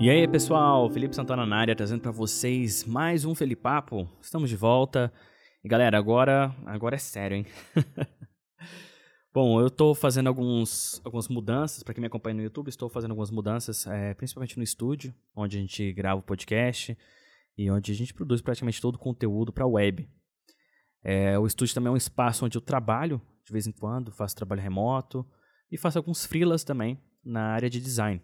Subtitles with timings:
[0.00, 4.08] E aí, pessoal, Felipe Santana na área, trazendo para vocês mais um Felipapo.
[4.22, 5.12] Estamos de volta.
[5.62, 7.46] E galera, agora, agora é sério, hein?
[9.34, 13.10] Bom, eu estou fazendo alguns, algumas mudanças, para quem me acompanha no YouTube, estou fazendo
[13.10, 16.96] algumas mudanças, é, principalmente no estúdio, onde a gente grava o podcast
[17.58, 20.08] e onde a gente produz praticamente todo o conteúdo para a web.
[21.02, 24.36] É, o estúdio também é um espaço onde eu trabalho, de vez em quando, faço
[24.36, 25.26] trabalho remoto
[25.70, 28.22] e faço alguns freelas também na área de design.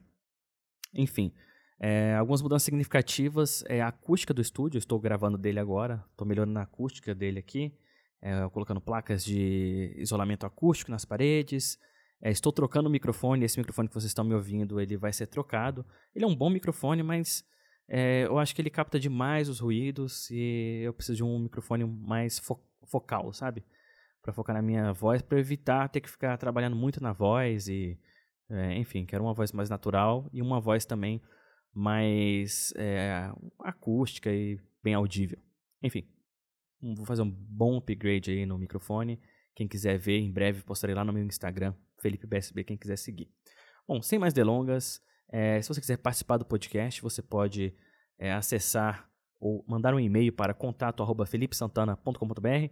[0.95, 1.35] Enfim,
[1.81, 6.59] é, algumas mudanças significativas é a acústica do estúdio, estou gravando dele agora, estou melhorando
[6.61, 7.77] a acústica dele aqui,
[8.23, 11.77] é, colocando placas de isolamento acústico nas paredes,
[12.23, 15.27] é, estou trocando o microfone, esse microfone que vocês estão me ouvindo, ele vai ser
[15.27, 15.85] trocado.
[16.15, 17.45] Ele é um bom microfone, mas
[17.89, 21.85] é, eu acho que ele capta demais os ruídos e eu preciso de um microfone
[21.85, 23.65] mais fo focal, sabe?
[24.23, 27.99] Para focar na minha voz, para evitar ter que ficar trabalhando muito na voz e,
[28.51, 31.21] é, enfim, quero uma voz mais natural e uma voz também
[31.73, 35.39] mais é, acústica e bem audível.
[35.83, 36.07] Enfim,
[36.81, 39.21] vou fazer um bom upgrade aí no microfone.
[39.55, 43.31] Quem quiser ver, em breve postarei lá no meu Instagram, Felipe BSB, quem quiser seguir.
[43.87, 47.75] Bom, sem mais delongas, é, se você quiser participar do podcast, você pode
[48.19, 49.09] é, acessar
[49.41, 52.71] ou mandar um e-mail para contato@felipesantana.com.br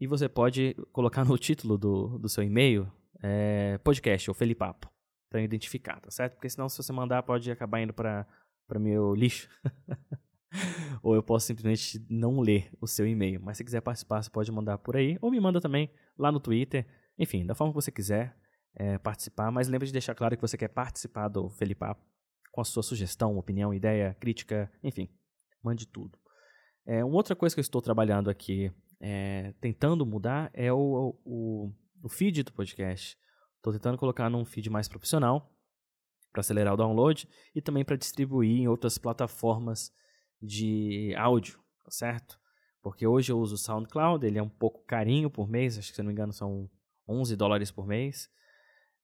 [0.00, 2.90] e você pode colocar no título do, do seu e-mail
[3.22, 4.90] é, podcast ou Felipapo
[5.30, 6.34] para identificar, tá certo?
[6.34, 8.26] Porque senão se você mandar pode acabar indo para
[8.78, 9.48] meu lixo.
[11.02, 13.40] ou eu posso simplesmente não ler o seu e-mail.
[13.40, 16.40] Mas se quiser participar, você pode mandar por aí ou me manda também lá no
[16.40, 16.86] Twitter.
[17.18, 18.36] Enfim, da forma que você quiser
[18.74, 19.50] é, participar.
[19.50, 22.04] Mas lembre de deixar claro que você quer participar do Felipapo
[22.50, 25.08] com a sua sugestão, opinião, ideia, crítica, enfim,
[25.62, 26.18] mande tudo.
[26.84, 28.70] É, uma outra coisa que eu estou trabalhando aqui,
[29.00, 33.16] é, tentando mudar, é o, o, o feed do podcast.
[33.56, 35.50] Estou tentando colocar num feed mais profissional
[36.32, 39.92] para acelerar o download e também para distribuir em outras plataformas
[40.40, 42.38] de áudio, tá certo?
[42.82, 45.94] Porque hoje eu uso o SoundCloud, ele é um pouco carinho por mês, acho que
[45.94, 46.68] se não me engano são
[47.08, 48.28] 11 dólares por mês,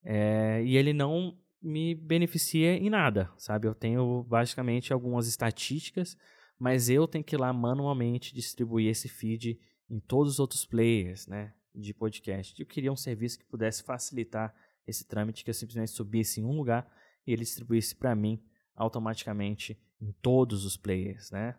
[0.05, 3.67] é, e ele não me beneficia em nada, sabe?
[3.67, 6.17] Eu tenho basicamente algumas estatísticas,
[6.59, 9.59] mas eu tenho que ir lá manualmente distribuir esse feed
[9.91, 11.53] em todos os outros players, né?
[11.79, 12.61] de podcast.
[12.61, 14.55] Eu queria um serviço que pudesse facilitar
[14.87, 16.91] esse trâmite, que eu simplesmente subisse em um lugar
[17.27, 18.43] e ele distribuísse para mim
[18.75, 21.57] automaticamente em todos os players, né?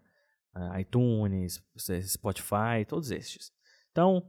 [0.55, 1.63] Uh, iTunes,
[2.07, 3.51] Spotify, todos estes.
[3.91, 4.27] Então,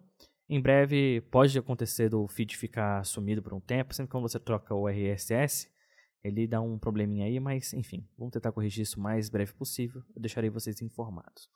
[0.50, 4.74] em breve pode acontecer do feed ficar sumido por um tempo, sempre que você troca
[4.74, 5.70] o RSS,
[6.24, 10.02] ele dá um probleminha aí, mas enfim, vamos tentar corrigir isso o mais breve possível.
[10.14, 11.48] Eu deixarei vocês informados.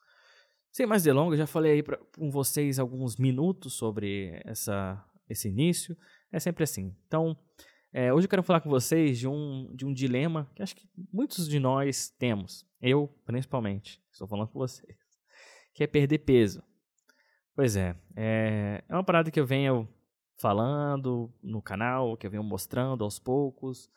[0.71, 5.97] Sem mais delongas, já falei aí pra, com vocês alguns minutos sobre essa, esse início.
[6.31, 6.97] É sempre assim.
[7.07, 7.37] Então,
[7.93, 10.89] é, hoje eu quero falar com vocês de um, de um dilema que acho que
[11.13, 12.65] muitos de nós temos.
[12.81, 14.97] Eu, principalmente, estou falando com vocês.
[15.75, 16.63] Que é perder peso.
[17.55, 19.89] Pois é, é, é uma parada que eu venho
[20.37, 23.89] falando no canal, que eu venho mostrando aos poucos,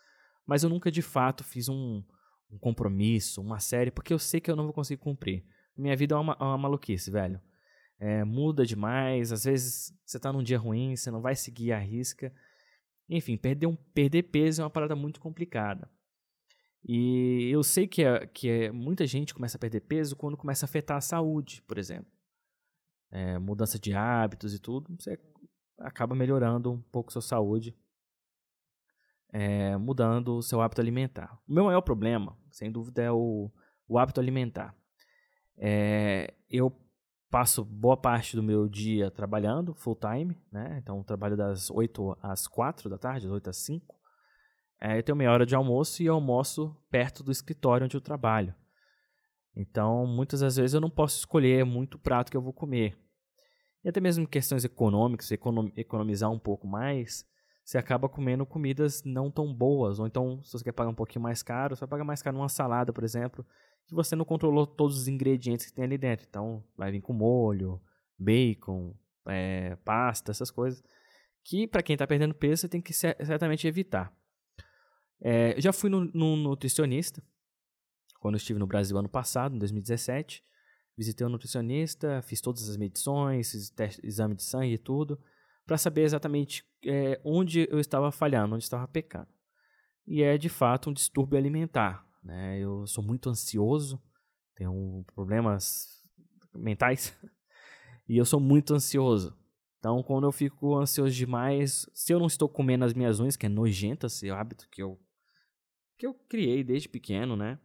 [0.45, 2.03] mas eu nunca de fato fiz um,
[2.51, 5.43] um compromisso, uma série, porque eu sei que eu não vou conseguir cumprir.
[5.75, 7.41] Minha vida é uma, é uma maluquice, velho.
[7.99, 11.79] É, muda demais, às vezes você tá num dia ruim, você não vai seguir a
[11.79, 12.31] risca.
[13.09, 15.89] Enfim, perder, um, perder peso é uma parada muito complicada.
[16.87, 20.65] E eu sei que, é, que é, muita gente começa a perder peso quando começa
[20.65, 22.16] a afetar a saúde, por exemplo.
[23.09, 25.17] É, mudança de hábitos e tudo, você
[25.79, 27.75] acaba melhorando um pouco sua saúde,
[29.31, 31.39] é, mudando o seu hábito alimentar.
[31.47, 33.51] O meu maior problema, sem dúvida, é o,
[33.87, 34.75] o hábito alimentar.
[35.57, 36.71] É, eu
[37.29, 40.79] passo boa parte do meu dia trabalhando full time, né?
[40.81, 43.95] Então trabalho das 8 às 4 da tarde, das 8 às 5.
[44.79, 48.53] É, eu tenho meia hora de almoço e almoço perto do escritório onde eu trabalho.
[49.59, 52.95] Então, muitas das vezes eu não posso escolher muito prato que eu vou comer.
[53.83, 55.31] E até mesmo questões econômicas,
[55.75, 57.25] economizar um pouco mais,
[57.65, 59.97] você acaba comendo comidas não tão boas.
[59.97, 62.37] Ou então, se você quer pagar um pouquinho mais caro, você vai pagar mais caro
[62.37, 63.43] numa salada, por exemplo,
[63.87, 66.27] que você não controlou todos os ingredientes que tem ali dentro.
[66.29, 67.81] Então, vai vir com molho,
[68.15, 68.95] bacon,
[69.27, 70.83] é, pasta, essas coisas.
[71.43, 74.13] Que, para quem está perdendo peso, você tem que certamente evitar.
[75.19, 77.23] É, eu já fui num nutricionista,
[78.19, 80.43] quando eu estive no Brasil ano passado, em 2017.
[80.97, 83.73] Visitei um nutricionista, fiz todas as medições, fiz
[84.03, 85.19] exame de sangue e tudo,
[85.65, 89.27] para saber exatamente é, onde eu estava falhando, onde estava pecando.
[90.07, 92.03] E é de fato um distúrbio alimentar.
[92.23, 92.59] Né?
[92.59, 94.01] Eu sou muito ansioso,
[94.55, 96.01] tenho problemas
[96.55, 97.15] mentais
[98.09, 99.37] E eu sou muito ansioso.
[99.79, 103.45] Então, quando eu fico ansioso demais, se eu não estou comendo as minhas unhas, que
[103.45, 104.99] é nojento esse hábito que eu,
[105.97, 107.59] que eu criei desde pequeno, né?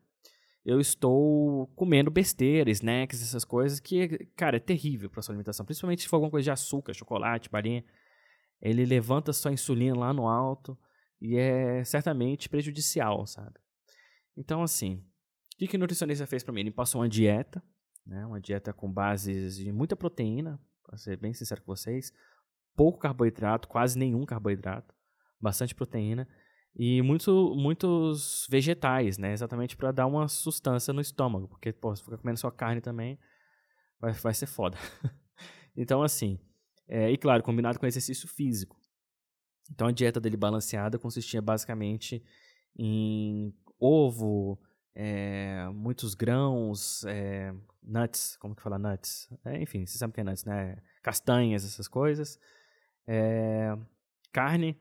[0.65, 5.67] Eu estou comendo besteira, snacks, essas coisas que, cara, é terrível para sua alimentação.
[5.67, 7.85] Principalmente se for alguma coisa de açúcar, chocolate, balinha.
[8.61, 10.79] Ele levanta sua insulina lá no alto
[11.21, 13.59] e é certamente prejudicial, sabe?
[14.37, 15.05] Então, assim,
[15.55, 16.61] o que, que o nutricionista fez para mim?
[16.61, 17.61] Ele passou uma dieta,
[18.07, 18.25] né?
[18.25, 22.13] Uma dieta com bases de muita proteína, para ser bem sincero com vocês,
[22.77, 24.95] pouco carboidrato, quase nenhum carboidrato,
[25.41, 26.29] bastante proteína
[26.75, 29.33] e muito, muitos vegetais, né?
[29.33, 33.19] Exatamente para dar uma sustância no estômago, porque pô, se ficar comendo só carne também
[34.01, 34.79] vai, vai ser foda.
[35.77, 36.39] então, assim,
[36.89, 38.81] é, e claro, combinado com exercício físico.
[39.71, 42.23] Então, a dieta dele balanceada consistia basicamente
[42.77, 44.59] em ovo,
[44.95, 49.29] é, muitos grãos, é, nuts, como que fala nuts?
[49.45, 50.77] É, enfim, você sabe o que é nuts, né?
[51.03, 52.39] Castanhas, essas coisas.
[53.07, 53.77] É,
[54.33, 54.79] carne,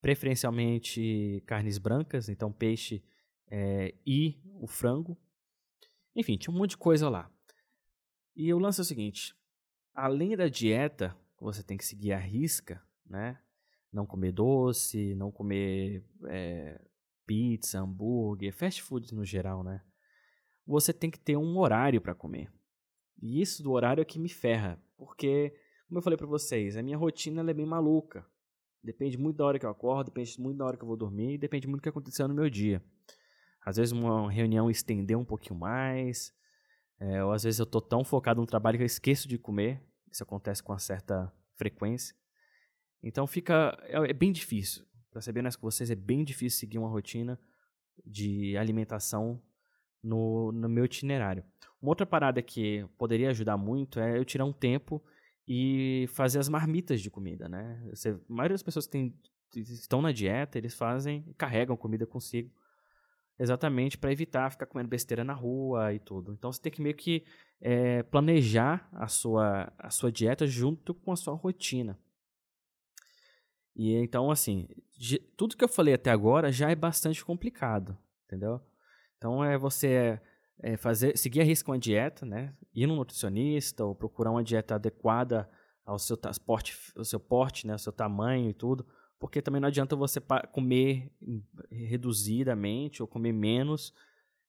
[0.00, 3.02] preferencialmente carnes brancas, então peixe
[3.50, 5.16] é, e o frango.
[6.14, 7.30] Enfim, tinha um monte de coisa lá.
[8.34, 9.34] E o lance é o seguinte:
[9.94, 13.38] além da dieta, você tem que seguir a risca, né?
[13.92, 16.80] Não comer doce, não comer é,
[17.26, 19.82] pizza, hambúrguer, fast food no geral, né?
[20.66, 22.52] Você tem que ter um horário para comer.
[23.20, 25.54] E isso do horário é que me ferra, porque,
[25.88, 28.24] como eu falei para vocês, a minha rotina é bem maluca.
[28.82, 31.38] Depende muito da hora que eu acordo, depende muito da hora que eu vou dormir,
[31.38, 32.82] depende muito do que aconteceu no meu dia.
[33.64, 36.32] Às vezes uma reunião estendeu um pouquinho mais,
[37.00, 39.82] é, ou às vezes eu tô tão focado no trabalho que eu esqueço de comer.
[40.10, 42.14] Isso acontece com uma certa frequência.
[43.02, 44.84] Então fica é, é bem difícil.
[45.10, 47.38] Para ser bem honesto com vocês, é bem difícil seguir uma rotina
[48.04, 49.40] de alimentação
[50.02, 51.44] no, no meu itinerário.
[51.80, 55.02] Uma outra parada que poderia ajudar muito é eu tirar um tempo
[55.48, 57.82] e fazer as marmitas de comida, né?
[57.88, 59.14] Você, a maioria das pessoas que tem,
[59.56, 62.52] estão na dieta, eles fazem, carregam comida consigo,
[63.38, 66.34] exatamente para evitar ficar comendo besteira na rua e tudo.
[66.34, 67.24] Então você tem que meio que
[67.62, 71.98] é, planejar a sua, a sua dieta junto com a sua rotina.
[73.74, 74.68] E então, assim,
[75.34, 77.96] tudo que eu falei até agora já é bastante complicado,
[78.26, 78.60] entendeu?
[79.16, 80.20] Então é você
[80.60, 82.54] é, fazer, seguir a risco uma dieta, né?
[82.74, 85.48] Ir no nutricionista ou procurar uma dieta adequada
[85.84, 87.74] ao seu porte, ao seu porte, né?
[87.74, 88.86] Ao seu tamanho e tudo,
[89.18, 90.20] porque também não adianta você
[90.52, 91.10] comer
[91.70, 93.94] reduzidamente ou comer menos,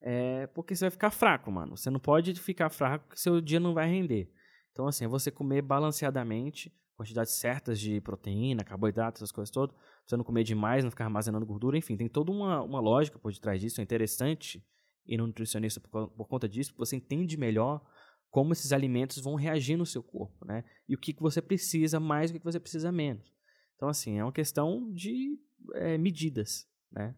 [0.01, 1.77] é, porque você vai ficar fraco, mano.
[1.77, 4.31] Você não pode ficar fraco porque seu dia não vai render.
[4.71, 9.75] Então, assim, é você comer balanceadamente, quantidades certas de proteína, carboidrato, essas coisas todas.
[10.05, 13.31] Você não comer demais, não ficar armazenando gordura, enfim, tem toda uma, uma lógica por
[13.31, 14.63] detrás disso, é interessante
[15.09, 17.81] ir no nutricionista por, por conta disso, porque você entende melhor
[18.29, 20.63] como esses alimentos vão reagir no seu corpo, né?
[20.88, 23.33] E o que, que você precisa mais e o que, que você precisa menos.
[23.75, 25.39] Então, assim, é uma questão de
[25.73, 27.15] é, medidas, né?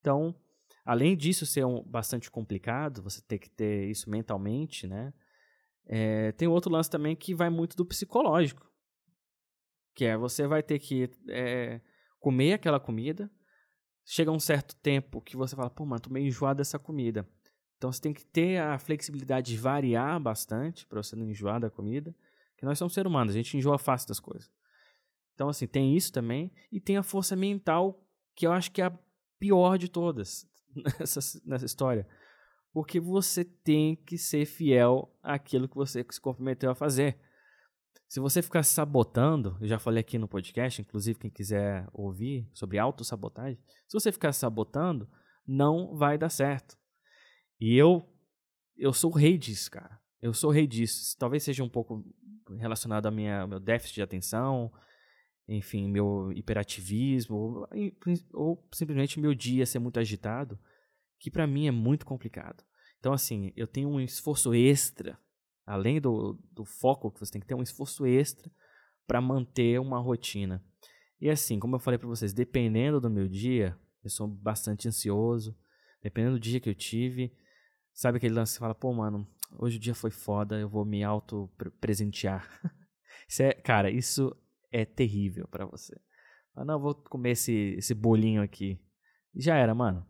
[0.00, 0.34] Então,
[0.84, 5.12] além disso ser um, bastante complicado, você ter que ter isso mentalmente, né?
[5.86, 8.66] É, tem outro lance também que vai muito do psicológico.
[9.94, 11.80] Que é você vai ter que é,
[12.18, 13.30] comer aquela comida.
[14.06, 17.28] Chega um certo tempo que você fala, pô, mano, tô meio enjoado dessa comida.
[17.84, 21.68] Então você tem que ter a flexibilidade de variar bastante para você não enjoar da
[21.68, 22.16] comida.
[22.56, 24.50] Que nós somos seres humanos, a gente enjoa fácil das coisas.
[25.34, 26.50] Então, assim, tem isso também.
[26.72, 28.02] E tem a força mental,
[28.34, 28.98] que eu acho que é a
[29.38, 30.48] pior de todas
[30.98, 32.08] nessa, nessa história.
[32.72, 37.18] Porque você tem que ser fiel àquilo que você se comprometeu a fazer.
[38.08, 42.78] Se você ficar sabotando, eu já falei aqui no podcast, inclusive quem quiser ouvir sobre
[42.78, 45.06] autossabotagem, se você ficar sabotando,
[45.46, 46.82] não vai dar certo.
[47.64, 48.06] E eu
[48.76, 50.00] eu sou o rei disso, cara.
[50.20, 51.16] Eu sou o rei disso.
[51.18, 52.04] Talvez seja um pouco
[52.58, 54.72] relacionado ao meu déficit de atenção,
[55.48, 57.68] enfim, meu hiperativismo, ou,
[58.32, 60.58] ou simplesmente meu dia ser muito agitado,
[61.18, 62.64] que para mim é muito complicado.
[62.98, 65.18] Então, assim, eu tenho um esforço extra
[65.66, 68.50] Além do, do foco que você tem que ter, um esforço extra
[69.06, 70.62] para manter uma rotina.
[71.20, 75.56] E assim, como eu falei para vocês, dependendo do meu dia, eu sou bastante ansioso.
[76.02, 77.32] Dependendo do dia que eu tive,
[77.94, 79.26] sabe aquele lance que você fala, pô, mano,
[79.58, 82.46] hoje o dia foi foda, eu vou me auto-presentear.
[83.28, 84.36] isso é, cara, isso
[84.70, 85.98] é terrível para você.
[86.54, 88.78] Ah, não, vou comer esse, esse bolinho aqui.
[89.34, 90.06] Já era, mano.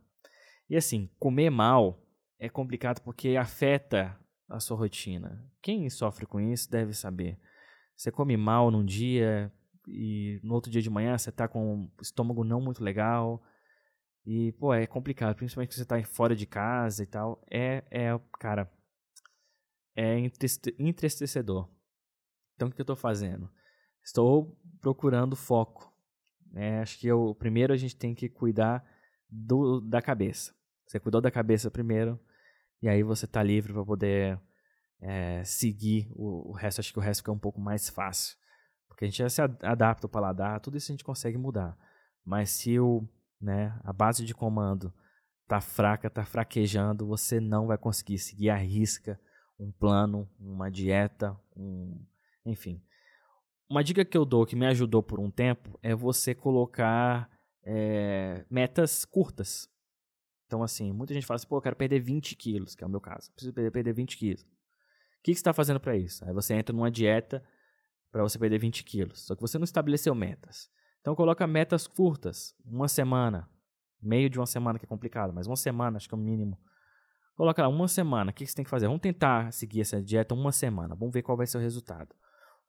[0.68, 2.02] E assim, comer mal
[2.38, 5.46] é complicado porque afeta a sua rotina.
[5.62, 7.38] Quem sofre com isso deve saber.
[7.96, 9.52] Você come mal num dia
[9.86, 13.42] e no outro dia de manhã você tá com o estômago não muito legal.
[14.26, 17.44] E, pô, é complicado, principalmente que você tá fora de casa e tal.
[17.50, 18.70] É, é cara,
[19.94, 20.18] é
[20.78, 21.70] entristecedor.
[22.54, 23.50] Então, o que eu estou fazendo?
[24.02, 25.92] Estou procurando foco.
[26.54, 28.84] É, acho que eu, primeiro a gente tem que cuidar
[29.28, 30.54] do, da cabeça.
[30.86, 32.20] Você cuidou da cabeça primeiro,
[32.80, 34.40] e aí você está livre para poder
[35.00, 36.80] é, seguir o, o, resto.
[36.80, 38.36] Acho que o resto fica um pouco mais fácil.
[38.86, 41.76] Porque a gente já se adapta ao paladar, tudo isso a gente consegue mudar.
[42.24, 43.08] Mas se o,
[43.40, 44.92] né, a base de comando
[45.46, 49.20] tá fraca, tá fraquejando, você não vai conseguir seguir a risca
[49.58, 52.04] um plano, uma dieta, um,
[52.44, 52.82] enfim.
[53.68, 57.30] Uma dica que eu dou que me ajudou por um tempo é você colocar
[57.62, 59.68] é, metas curtas.
[60.46, 62.90] Então, assim, muita gente fala assim, pô, eu quero perder 20 quilos, que é o
[62.90, 63.32] meu caso.
[63.32, 64.42] Preciso perder, perder 20 quilos.
[64.42, 64.46] O
[65.24, 66.24] que, que você está fazendo para isso?
[66.24, 67.42] Aí você entra numa dieta
[68.12, 69.22] para você perder 20 quilos.
[69.26, 70.70] Só que você não estabeleceu metas.
[71.04, 72.56] Então, coloca metas curtas.
[72.64, 73.46] Uma semana.
[74.00, 76.58] Meio de uma semana que é complicado, mas uma semana acho que é o mínimo.
[77.36, 78.30] Coloca lá, uma semana.
[78.30, 78.86] O que você tem que fazer?
[78.86, 80.94] Vamos tentar seguir essa dieta uma semana.
[80.94, 82.14] Vamos ver qual vai ser o resultado.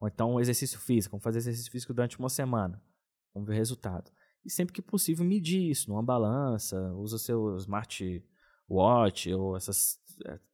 [0.01, 1.13] Ou então, exercício físico.
[1.13, 2.84] Vamos fazer exercício físico durante uma semana.
[3.34, 4.12] Vamos ver o resultado.
[4.44, 6.77] E sempre que possível, medir isso numa balança.
[6.96, 8.22] Usa seu smart
[8.68, 9.98] watch ou essas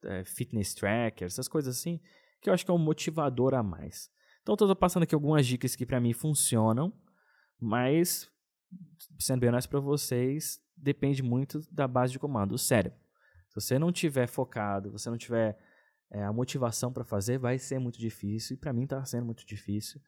[0.03, 1.99] é, fitness trackers, essas coisas assim,
[2.39, 4.11] que eu acho que é um motivador a mais.
[4.43, 6.93] Então, estou passando aqui algumas dicas que para mim funcionam,
[7.61, 8.27] mas,
[9.19, 12.99] sendo bem honesto para vocês, depende muito da base de comando, o cérebro.
[13.49, 15.59] Se você não tiver focado, você não tiver
[16.09, 18.55] é, a motivação para fazer, vai ser muito difícil.
[18.55, 20.01] E para mim está sendo muito difícil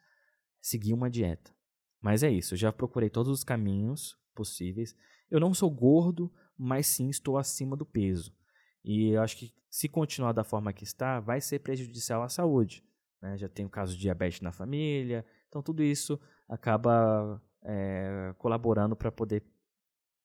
[0.60, 1.54] seguir uma dieta.
[2.02, 4.96] Mas é isso, eu já procurei todos os caminhos possíveis.
[5.30, 8.36] Eu não sou gordo, mas sim estou acima do peso.
[8.84, 12.84] E eu acho que se continuar da forma que está, vai ser prejudicial à saúde.
[13.22, 13.38] Né?
[13.38, 19.44] Já tenho caso de diabetes na família, então tudo isso acaba é, colaborando para poder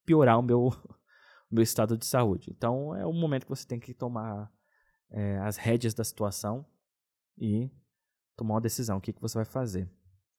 [0.05, 0.71] piorar o meu,
[1.51, 2.51] meu estado de saúde.
[2.51, 4.51] Então é um momento que você tem que tomar
[5.11, 6.67] é, as rédeas da situação
[7.37, 7.71] e
[8.37, 8.99] tomar uma decisão.
[8.99, 9.91] O que, que você vai fazer?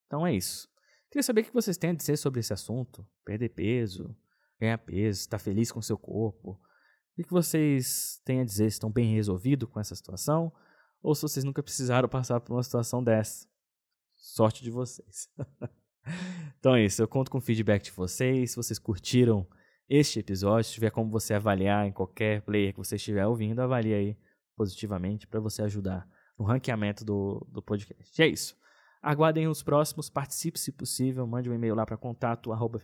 [0.07, 0.69] Então é isso.
[1.09, 3.05] Queria saber o que vocês têm a dizer sobre esse assunto.
[3.25, 4.15] Perder peso,
[4.59, 6.59] ganhar peso, estar feliz com o seu corpo.
[7.17, 8.67] O que vocês têm a dizer?
[8.67, 10.53] Estão bem resolvidos com essa situação?
[11.01, 13.47] Ou se vocês nunca precisaram passar por uma situação dessa?
[14.19, 15.29] Sorte de vocês.
[16.59, 17.01] então é isso.
[17.01, 18.51] Eu conto com o feedback de vocês.
[18.51, 19.47] Se vocês curtiram
[19.89, 20.65] este episódio.
[20.65, 24.17] Se tiver como você avaliar em qualquer player que você estiver ouvindo, avalie aí
[24.55, 26.07] positivamente para você ajudar
[26.37, 28.21] no ranqueamento do, do podcast.
[28.21, 28.55] E é isso.
[29.01, 32.79] Aguardem os próximos, participe se possível, mande um e-mail lá para contato arroba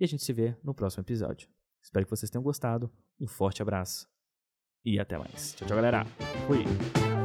[0.00, 1.48] e a gente se vê no próximo episódio.
[1.82, 2.90] Espero que vocês tenham gostado.
[3.20, 4.08] Um forte abraço
[4.84, 5.54] e até mais.
[5.54, 6.04] Tchau, tchau, galera.
[6.46, 7.21] Fui.